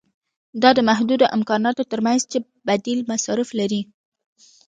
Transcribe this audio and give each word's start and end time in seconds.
دا 0.61 0.69
د 0.77 0.79
محدودو 0.89 1.25
امکاناتو 1.37 1.83
ترمنځ 1.91 2.21
چې 2.31 2.37
بدیل 2.67 2.99
مصارف 3.11 3.49
لري. 3.59 3.81